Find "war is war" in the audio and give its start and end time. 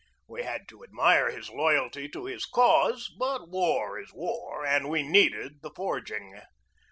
3.49-4.65